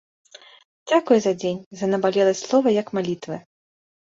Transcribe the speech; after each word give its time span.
Дзякую 0.91 1.17
за 1.27 1.33
дзень, 1.43 1.61
за 1.81 1.85
набалеласць 1.93 2.41
слова 2.47 2.77
як 2.81 2.87
малітвы. 3.01 3.37